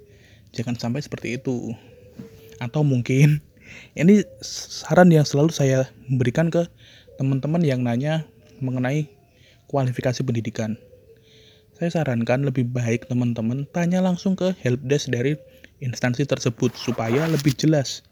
jangan 0.53 0.77
sampai 0.77 1.01
seperti 1.01 1.41
itu 1.41 1.73
atau 2.61 2.85
mungkin 2.85 3.41
ini 3.97 4.29
saran 4.45 5.09
yang 5.09 5.25
selalu 5.25 5.49
saya 5.57 5.89
berikan 6.13 6.53
ke 6.53 6.69
teman-teman 7.17 7.65
yang 7.65 7.81
nanya 7.81 8.29
mengenai 8.61 9.09
kualifikasi 9.69 10.21
pendidikan. 10.25 10.81
Saya 11.77 11.95
sarankan 11.95 12.43
lebih 12.43 12.67
baik 12.67 13.07
teman-teman 13.07 13.69
tanya 13.71 14.03
langsung 14.03 14.35
ke 14.35 14.57
helpdesk 14.65 15.15
dari 15.15 15.39
instansi 15.79 16.27
tersebut 16.27 16.75
supaya 16.75 17.29
lebih 17.31 17.55
jelas. 17.55 18.03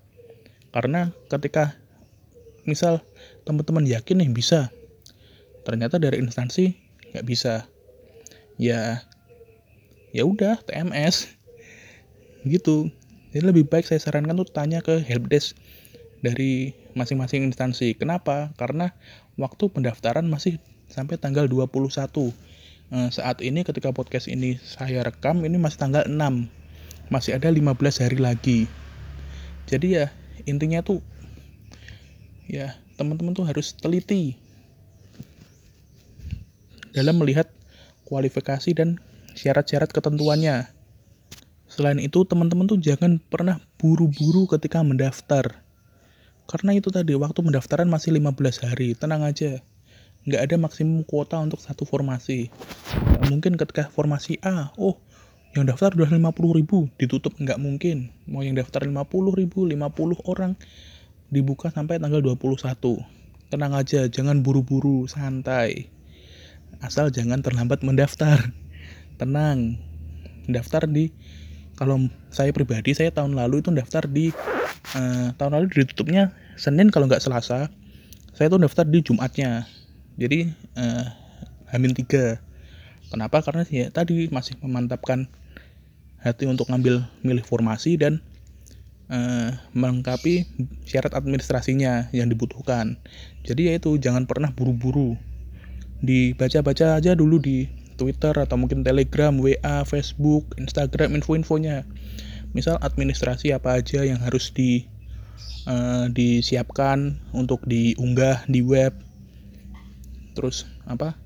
Karena 0.70 1.10
ketika 1.26 1.74
misal 2.68 3.02
teman-teman 3.42 3.88
yakin 3.88 4.22
nih 4.22 4.30
bisa, 4.30 4.70
ternyata 5.66 5.98
dari 5.98 6.22
instansi 6.22 6.78
nggak 7.10 7.26
bisa, 7.26 7.66
ya 8.56 9.04
ya 10.12 10.22
udah 10.24 10.60
TMS 10.64 11.28
gitu 12.48 12.88
jadi 13.36 13.52
lebih 13.52 13.68
baik 13.68 13.84
saya 13.84 14.00
sarankan 14.00 14.40
tuh 14.40 14.48
tanya 14.48 14.80
ke 14.80 14.96
helpdesk 15.04 15.60
dari 16.24 16.72
masing-masing 16.96 17.44
instansi. 17.44 17.92
Kenapa? 17.92 18.56
Karena 18.56 18.96
waktu 19.36 19.68
pendaftaran 19.68 20.24
masih 20.24 20.56
sampai 20.88 21.20
tanggal 21.20 21.44
21. 21.44 22.32
Nah, 22.86 23.10
saat 23.12 23.42
ini 23.44 23.66
ketika 23.66 23.92
podcast 23.92 24.30
ini 24.30 24.56
saya 24.62 25.04
rekam 25.04 25.44
ini 25.44 25.60
masih 25.60 25.78
tanggal 25.84 26.08
6. 26.08 26.16
Masih 27.12 27.36
ada 27.36 27.52
15 27.52 28.00
hari 28.00 28.18
lagi. 28.18 28.60
Jadi 29.68 30.00
ya 30.00 30.08
intinya 30.48 30.80
tuh 30.80 31.04
ya 32.48 32.72
teman-teman 32.96 33.34
tuh 33.34 33.44
harus 33.44 33.74
teliti 33.76 34.38
dalam 36.94 37.20
melihat 37.20 37.50
kualifikasi 38.06 38.70
dan 38.72 39.02
syarat-syarat 39.34 39.90
ketentuannya. 39.90 40.70
Selain 41.66 41.98
itu, 41.98 42.22
teman-teman 42.22 42.70
tuh 42.70 42.78
jangan 42.78 43.18
pernah 43.18 43.58
buru-buru 43.76 44.46
ketika 44.46 44.80
mendaftar. 44.86 45.66
Karena 46.46 46.78
itu 46.78 46.94
tadi, 46.94 47.18
waktu 47.18 47.42
pendaftaran 47.42 47.90
masih 47.90 48.14
15 48.14 48.62
hari, 48.62 48.94
tenang 48.94 49.26
aja. 49.26 49.58
Nggak 50.26 50.42
ada 50.46 50.56
maksimum 50.58 51.02
kuota 51.02 51.42
untuk 51.42 51.58
satu 51.58 51.82
formasi. 51.82 52.54
Nggak 52.94 53.26
mungkin 53.26 53.52
ketika 53.58 53.90
formasi 53.90 54.38
A, 54.46 54.70
oh 54.78 55.02
yang 55.58 55.66
daftar 55.66 55.90
udah 55.96 56.10
50 56.12 56.58
ribu, 56.58 56.86
ditutup 57.00 57.34
nggak 57.40 57.58
mungkin. 57.58 58.14
Mau 58.30 58.44
yang 58.46 58.54
daftar 58.54 58.84
50 58.84 59.02
ribu, 59.34 59.64
50 59.64 60.22
orang, 60.28 60.54
dibuka 61.32 61.72
sampai 61.72 61.98
tanggal 61.98 62.22
21. 62.22 63.02
Tenang 63.48 63.72
aja, 63.72 64.04
jangan 64.06 64.42
buru-buru, 64.44 65.08
santai. 65.08 65.95
Asal 66.84 67.08
jangan 67.08 67.40
terlambat 67.40 67.80
mendaftar. 67.80 68.52
Tenang, 69.16 69.80
daftar 70.44 70.84
di 70.84 71.08
kalau 71.76 72.08
saya 72.32 72.52
pribadi 72.52 72.96
saya 72.96 73.12
tahun 73.12 73.36
lalu 73.36 73.60
itu 73.60 73.68
daftar 73.72 74.08
di 74.08 74.32
uh, 74.96 75.32
tahun 75.36 75.52
lalu 75.60 75.66
ditutupnya 75.72 76.32
Senin 76.56 76.88
kalau 76.88 77.08
nggak 77.08 77.20
Selasa. 77.20 77.68
Saya 78.36 78.52
tuh 78.52 78.60
daftar 78.60 78.84
di 78.84 79.00
Jumatnya. 79.00 79.64
Jadi 80.16 80.52
uh, 80.76 81.04
Hamin 81.72 81.92
3 81.92 82.40
kenapa? 83.12 83.40
Karena 83.44 83.64
ya 83.68 83.88
tadi 83.92 84.28
masih 84.32 84.56
memantapkan 84.60 85.28
hati 86.20 86.48
untuk 86.48 86.68
ngambil 86.72 87.04
milih 87.24 87.44
formasi 87.44 88.00
dan 88.00 88.20
uh, 89.12 89.52
melengkapi 89.76 90.48
syarat 90.88 91.12
administrasinya 91.12 92.08
yang 92.12 92.28
dibutuhkan. 92.28 93.00
Jadi 93.44 93.72
ya 93.72 93.72
itu 93.76 93.96
jangan 94.00 94.24
pernah 94.24 94.52
buru-buru 94.52 95.16
dibaca-baca 96.04 96.98
aja 96.98 97.16
dulu 97.16 97.40
di 97.40 97.68
Twitter 97.96 98.36
atau 98.36 98.60
mungkin 98.60 98.84
Telegram, 98.84 99.32
WA, 99.36 99.82
Facebook, 99.88 100.52
Instagram, 100.60 101.16
info-infonya. 101.16 101.88
Misal 102.52 102.76
administrasi 102.80 103.56
apa 103.56 103.80
aja 103.80 104.04
yang 104.04 104.20
harus 104.20 104.52
di 104.52 104.84
uh, 105.68 106.08
disiapkan 106.12 107.20
untuk 107.32 107.64
diunggah 107.64 108.44
di 108.48 108.60
web. 108.60 108.92
Terus 110.36 110.68
apa? 110.84 111.16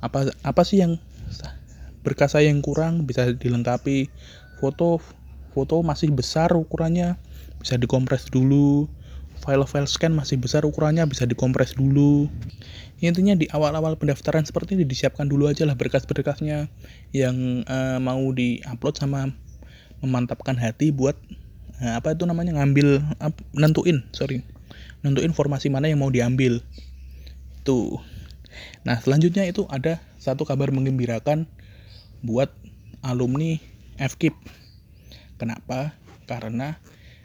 Apa 0.00 0.32
apa 0.40 0.62
sih 0.64 0.80
yang 0.80 0.96
berkas 2.00 2.32
saya 2.32 2.48
yang 2.48 2.64
kurang 2.64 3.04
bisa 3.04 3.28
dilengkapi 3.28 4.08
foto 4.56 5.04
foto 5.52 5.84
masih 5.84 6.08
besar 6.08 6.48
ukurannya 6.56 7.20
bisa 7.60 7.76
dikompres 7.76 8.24
dulu 8.32 8.88
file-file 9.40 9.88
scan 9.88 10.12
masih 10.12 10.36
besar 10.36 10.62
ukurannya 10.68 11.04
bisa 11.08 11.24
dikompres 11.24 11.72
dulu. 11.74 12.28
Intinya 13.00 13.32
di 13.32 13.48
awal-awal 13.48 13.96
pendaftaran 13.96 14.44
seperti 14.44 14.76
ini 14.76 14.84
disiapkan 14.84 15.24
dulu 15.24 15.48
aja 15.48 15.64
lah 15.64 15.72
berkas-berkasnya 15.72 16.68
yang 17.16 17.64
uh, 17.64 17.96
mau 17.96 18.20
diupload 18.36 19.00
sama 19.00 19.32
memantapkan 20.04 20.56
hati 20.60 20.92
buat 20.92 21.16
uh, 21.80 21.96
apa 21.96 22.12
itu 22.12 22.28
namanya 22.28 22.60
ngambil 22.60 23.00
uh, 23.20 23.32
nentuin 23.56 24.04
sorry 24.12 24.44
nentuin 25.00 25.32
informasi 25.32 25.72
mana 25.72 25.88
yang 25.88 26.04
mau 26.04 26.12
diambil. 26.12 26.60
Tuh. 27.64 27.96
Nah 28.84 29.00
selanjutnya 29.00 29.48
itu 29.48 29.64
ada 29.72 30.04
satu 30.20 30.44
kabar 30.44 30.68
mengembirakan 30.68 31.48
buat 32.20 32.52
alumni 33.00 33.56
FKIP 33.96 34.36
kenapa? 35.40 35.96
Karena 36.28 36.76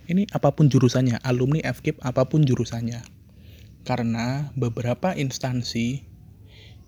ini 0.06 0.30
apa 0.34 0.54
pun 0.54 0.70
jurusannya 0.70 1.22
alumni 1.26 1.62
FKIP 1.66 2.02
apa 2.02 2.30
pun 2.30 2.46
jurusannya 2.46 3.02
karena 3.86 4.50
beberapa 4.58 5.14
instansi 5.14 6.02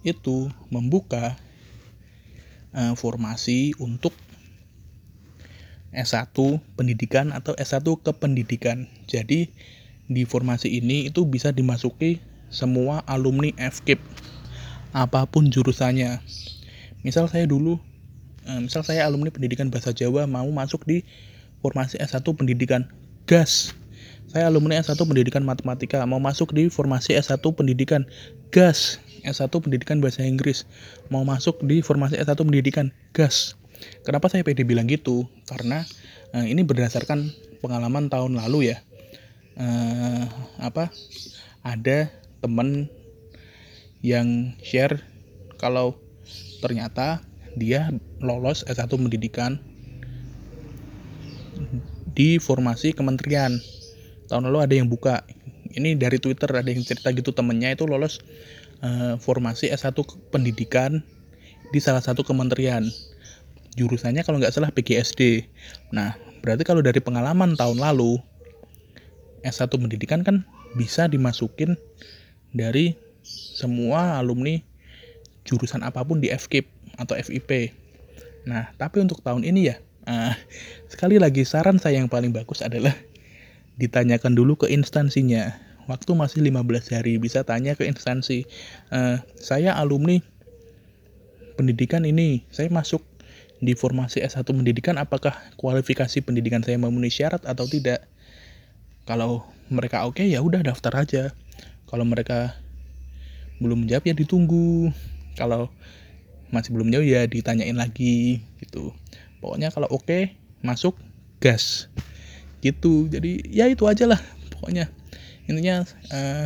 itu 0.02 0.50
membuka 0.74 1.38
uh, 2.74 2.94
formasi 2.98 3.78
untuk 3.78 4.14
S1 5.94 6.34
pendidikan 6.78 7.32
atau 7.32 7.58
S1 7.58 7.86
kependidikan. 8.04 8.86
Jadi 9.08 9.50
di 10.08 10.24
formasi 10.24 10.72
ini 10.78 11.10
itu 11.10 11.26
bisa 11.26 11.50
dimasuki 11.52 12.20
semua 12.48 13.04
alumni 13.10 13.54
FKIP 13.58 14.00
apa 14.94 15.26
pun 15.30 15.50
jurusannya. 15.54 16.22
Misal 17.06 17.30
saya 17.30 17.46
dulu 17.46 17.78
uh, 18.50 18.62
misal 18.62 18.82
saya 18.82 19.06
alumni 19.06 19.30
pendidikan 19.30 19.70
bahasa 19.70 19.94
Jawa 19.94 20.26
mau 20.26 20.48
masuk 20.50 20.86
di 20.86 21.06
formasi 21.62 21.98
S1 21.98 22.26
pendidikan 22.38 22.90
gas. 23.28 23.76
Saya 24.32 24.48
alumni 24.48 24.80
S1 24.80 24.96
pendidikan 25.04 25.44
matematika 25.44 26.00
mau 26.08 26.18
masuk 26.18 26.56
di 26.56 26.72
formasi 26.72 27.14
S1 27.20 27.44
pendidikan 27.54 28.08
gas. 28.56 29.04
S1 29.28 29.52
pendidikan 29.52 30.00
bahasa 30.00 30.24
Inggris 30.24 30.64
mau 31.12 31.28
masuk 31.28 31.60
di 31.68 31.84
formasi 31.84 32.16
S1 32.16 32.40
pendidikan 32.40 32.96
gas. 33.12 33.60
Kenapa 34.08 34.32
saya 34.32 34.48
pede 34.48 34.64
bilang 34.64 34.88
gitu? 34.88 35.28
Karena 35.46 35.84
uh, 36.32 36.48
ini 36.48 36.64
berdasarkan 36.64 37.30
pengalaman 37.60 38.08
tahun 38.08 38.40
lalu 38.40 38.72
ya. 38.74 38.78
Uh, 39.60 40.24
apa? 40.64 40.88
Ada 41.68 42.08
teman 42.40 42.88
yang 44.00 44.56
share 44.64 45.04
kalau 45.60 46.00
ternyata 46.64 47.20
dia 47.60 47.92
lolos 48.24 48.64
S1 48.64 48.88
pendidikan 48.88 49.60
di 52.18 52.42
formasi 52.42 52.98
kementerian. 52.98 53.62
Tahun 54.26 54.42
lalu 54.50 54.66
ada 54.66 54.74
yang 54.74 54.90
buka. 54.90 55.22
Ini 55.70 55.94
dari 55.94 56.18
Twitter 56.18 56.50
ada 56.50 56.66
yang 56.66 56.82
cerita 56.82 57.14
gitu 57.14 57.30
temennya 57.30 57.78
itu 57.78 57.86
lolos 57.86 58.18
uh, 58.82 59.22
formasi 59.22 59.70
S1 59.70 59.94
pendidikan 60.34 61.06
di 61.70 61.78
salah 61.78 62.02
satu 62.02 62.26
kementerian. 62.26 62.90
Jurusannya 63.78 64.26
kalau 64.26 64.42
nggak 64.42 64.50
salah 64.50 64.74
PGSD. 64.74 65.46
Nah, 65.94 66.18
berarti 66.42 66.66
kalau 66.66 66.82
dari 66.82 66.98
pengalaman 66.98 67.54
tahun 67.54 67.78
lalu, 67.78 68.18
S1 69.46 69.70
pendidikan 69.70 70.26
kan 70.26 70.42
bisa 70.74 71.06
dimasukin 71.06 71.78
dari 72.58 72.98
semua 73.22 74.18
alumni 74.18 74.58
jurusan 75.46 75.86
apa 75.86 76.02
pun 76.02 76.18
di 76.18 76.34
FKIP 76.34 76.66
atau 76.98 77.14
FIP. 77.14 77.72
Nah, 78.50 78.74
tapi 78.82 79.04
untuk 79.04 79.22
tahun 79.22 79.46
ini 79.46 79.70
ya, 79.70 79.78
uh, 80.08 80.34
sekali 80.88 81.20
lagi 81.20 81.44
saran 81.44 81.78
saya 81.78 82.00
yang 82.00 82.10
paling 82.10 82.32
bagus 82.32 82.64
adalah 82.64 82.96
ditanyakan 83.78 84.34
dulu 84.34 84.58
ke 84.58 84.72
instansinya. 84.72 85.54
Waktu 85.88 86.12
masih 86.20 86.44
15 86.44 86.96
hari 86.96 87.16
bisa 87.20 87.48
tanya 87.48 87.76
ke 87.76 87.88
instansi. 87.88 88.48
Uh, 88.92 89.22
saya 89.38 89.76
alumni 89.76 90.20
pendidikan 91.56 92.04
ini 92.04 92.44
saya 92.52 92.68
masuk 92.72 93.04
di 93.58 93.74
formasi 93.74 94.22
S1 94.22 94.46
pendidikan 94.46 95.02
apakah 95.02 95.34
kualifikasi 95.58 96.22
pendidikan 96.22 96.62
saya 96.62 96.78
memenuhi 96.78 97.12
syarat 97.12 97.44
atau 97.46 97.66
tidak? 97.68 98.04
Kalau 99.08 99.48
mereka 99.72 100.04
oke 100.04 100.20
okay, 100.20 100.28
ya 100.32 100.44
udah 100.44 100.60
daftar 100.64 100.92
aja. 101.04 101.24
Kalau 101.88 102.04
mereka 102.04 102.56
belum 103.64 103.88
menjawab 103.88 104.04
ya 104.04 104.16
ditunggu. 104.16 104.92
Kalau 105.40 105.72
masih 106.52 106.76
belum 106.76 106.92
jauh 106.92 107.04
ya 107.04 107.28
ditanyain 107.28 107.76
lagi 107.76 108.40
gitu 108.64 108.96
pokoknya 109.40 109.70
kalau 109.74 109.88
oke 109.90 110.06
okay, 110.06 110.38
masuk 110.66 110.98
gas. 111.42 111.88
Gitu. 112.62 113.08
Jadi 113.08 113.46
ya 113.50 113.70
itu 113.70 113.86
aja 113.86 114.10
lah 114.10 114.22
pokoknya. 114.58 114.90
Intinya 115.48 115.86
uh, 116.12 116.46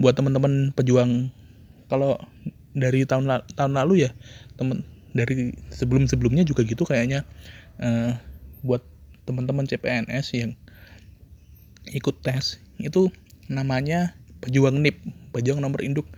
buat 0.00 0.16
teman-teman 0.16 0.72
pejuang 0.72 1.28
kalau 1.92 2.16
dari 2.72 3.04
tahun 3.04 3.28
la 3.28 3.44
tahun 3.52 3.76
lalu 3.76 4.08
ya 4.08 4.10
temen 4.56 4.88
dari 5.12 5.52
sebelum 5.68 6.08
sebelumnya 6.08 6.40
juga 6.42 6.64
gitu 6.64 6.88
kayaknya 6.88 7.28
uh, 7.76 8.16
buat 8.64 8.80
teman-teman 9.28 9.68
CPNS 9.68 10.26
yang 10.32 10.56
ikut 11.92 12.24
tes 12.24 12.56
itu 12.80 13.12
namanya 13.52 14.16
pejuang 14.40 14.80
NIP 14.80 14.96
pejuang 15.36 15.60
nomor 15.60 15.84
induk 15.84 16.08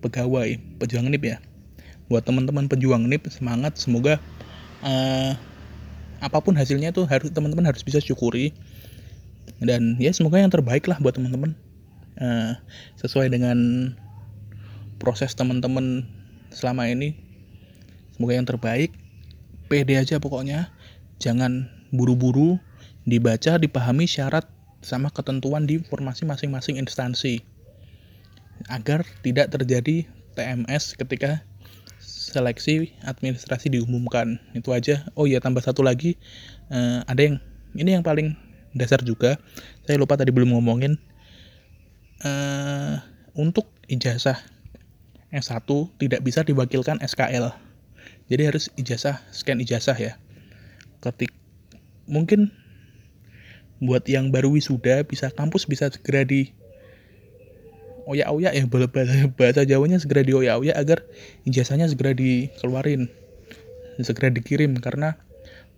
pegawai 0.00 0.56
pejuang 0.80 1.12
NIP 1.12 1.36
ya 1.36 1.38
buat 2.12 2.28
teman-teman 2.28 2.68
pejuang 2.68 3.08
NIP 3.08 3.32
semangat 3.32 3.80
semoga 3.80 4.20
uh, 4.84 5.32
apa 6.20 6.38
pun 6.44 6.52
hasilnya 6.52 6.92
itu 6.92 7.08
harus 7.08 7.32
teman-teman 7.32 7.64
harus 7.64 7.80
bisa 7.80 8.04
syukuri. 8.04 8.52
Dan 9.58 9.96
ya 9.96 10.12
semoga 10.12 10.36
yang 10.36 10.52
terbaik 10.52 10.84
lah 10.84 11.00
buat 11.00 11.16
teman-teman. 11.16 11.56
Uh, 12.20 12.52
sesuai 13.00 13.32
dengan 13.32 13.56
proses 15.00 15.32
teman-teman 15.32 16.04
selama 16.52 16.84
ini 16.92 17.16
semoga 18.12 18.36
yang 18.36 18.46
terbaik. 18.46 18.92
Pede 19.72 19.96
aja 19.96 20.20
pokoknya. 20.20 20.68
Jangan 21.16 21.72
buru-buru 21.90 22.60
dibaca 23.08 23.56
dipahami 23.56 24.04
syarat 24.04 24.44
sama 24.84 25.08
ketentuan 25.08 25.64
di 25.64 25.80
formasi 25.80 26.28
masing-masing 26.28 26.76
instansi. 26.76 27.40
Agar 28.70 29.02
tidak 29.26 29.50
terjadi 29.50 30.06
TMS 30.38 30.94
ketika 30.94 31.42
seleksi 32.32 32.96
administrasi 33.04 33.68
diumumkan. 33.68 34.40
Itu 34.56 34.72
aja. 34.72 35.04
Oh 35.14 35.28
ya 35.28 35.38
tambah 35.38 35.60
satu 35.60 35.84
lagi. 35.84 36.16
Uh, 36.72 37.04
ada 37.04 37.20
yang 37.20 37.36
ini 37.76 37.94
yang 37.94 38.04
paling 38.04 38.34
dasar 38.72 39.04
juga. 39.04 39.36
Saya 39.84 40.00
lupa 40.00 40.16
tadi 40.16 40.32
belum 40.32 40.56
ngomongin. 40.56 40.96
Uh, 42.22 43.02
untuk 43.36 43.68
ijazah 43.90 44.38
S1 45.34 45.66
tidak 45.98 46.22
bisa 46.22 46.46
diwakilkan 46.46 47.02
SKL 47.02 47.50
jadi 48.32 48.48
harus 48.48 48.72
ijazah 48.80 49.20
scan 49.28 49.60
ijazah 49.60 49.92
ya. 49.92 50.16
Ketik. 51.04 51.36
Mungkin 52.08 52.48
buat 53.82 54.08
yang 54.08 54.32
baru 54.32 54.54
wisuda 54.54 55.04
bisa 55.04 55.28
kampus 55.28 55.68
bisa 55.68 55.92
segera 55.92 56.24
di 56.24 56.54
oya-oya 58.08 58.50
ya 58.54 58.64
bahasa, 58.68 59.62
Jawanya 59.66 59.98
segera 60.02 60.22
di 60.26 60.32
oya-oya 60.34 60.74
agar 60.74 61.06
ijazahnya 61.46 61.86
segera 61.90 62.12
dikeluarin 62.16 63.10
segera 64.02 64.32
dikirim. 64.32 64.78
Karena 64.82 65.14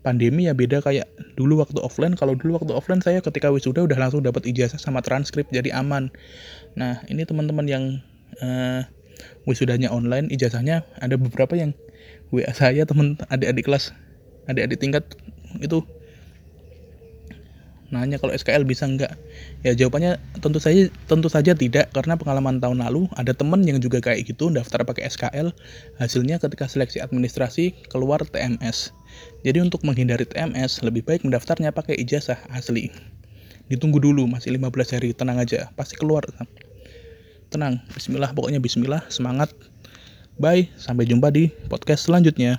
pandemi 0.04 0.44
ya 0.48 0.52
beda 0.52 0.84
kayak 0.84 1.08
dulu 1.36 1.64
waktu 1.64 1.80
offline. 1.80 2.14
Kalau 2.16 2.36
dulu 2.36 2.60
waktu 2.60 2.72
offline 2.76 3.00
saya 3.00 3.24
ketika 3.24 3.48
wisuda 3.48 3.84
udah 3.84 3.96
langsung 3.96 4.20
dapat 4.20 4.44
ijazah 4.44 4.80
sama 4.80 5.00
transkrip 5.00 5.48
jadi 5.48 5.72
aman. 5.76 6.12
Nah 6.76 7.02
ini 7.08 7.24
teman-teman 7.24 7.66
yang 7.68 7.84
uh, 8.44 8.84
wisudanya 9.48 9.92
online 9.92 10.28
ijazahnya 10.32 10.84
ada 11.00 11.16
beberapa 11.16 11.54
yang 11.56 11.72
WA 12.34 12.50
saya 12.50 12.82
teman 12.88 13.14
adik-adik 13.30 13.64
kelas 13.68 13.94
adik-adik 14.50 14.80
tingkat 14.80 15.04
itu 15.62 15.86
nanya 17.94 18.18
kalau 18.18 18.34
SKL 18.34 18.66
bisa 18.66 18.84
enggak 18.90 19.14
ya 19.62 19.72
jawabannya 19.72 20.18
tentu 20.42 20.58
saja 20.58 20.90
tentu 21.06 21.30
saja 21.30 21.54
tidak 21.54 21.94
karena 21.94 22.18
pengalaman 22.18 22.58
tahun 22.58 22.82
lalu 22.82 23.06
ada 23.14 23.30
temen 23.30 23.62
yang 23.62 23.78
juga 23.78 24.02
kayak 24.02 24.26
gitu 24.26 24.50
daftar 24.50 24.82
pakai 24.82 25.06
SKL 25.06 25.54
hasilnya 26.02 26.42
ketika 26.42 26.66
seleksi 26.66 26.98
administrasi 26.98 27.72
keluar 27.88 28.20
TMS 28.26 28.90
jadi 29.44 29.60
untuk 29.60 29.84
menghindari 29.84 30.24
TMS 30.24 30.80
lebih 30.80 31.04
baik 31.04 31.22
mendaftarnya 31.22 31.70
pakai 31.70 32.00
ijazah 32.00 32.40
asli. 32.50 32.90
Ditunggu 33.68 34.00
dulu 34.00 34.28
masih 34.28 34.56
15 34.56 34.96
hari 34.96 35.08
tenang 35.16 35.40
aja 35.40 35.72
pasti 35.76 35.96
keluar. 35.96 36.24
Tenang 37.52 37.80
bismillah 37.92 38.32
pokoknya 38.32 38.60
bismillah 38.60 39.04
semangat. 39.12 39.52
Bye 40.40 40.72
sampai 40.80 41.06
jumpa 41.06 41.30
di 41.30 41.52
podcast 41.70 42.10
selanjutnya 42.10 42.58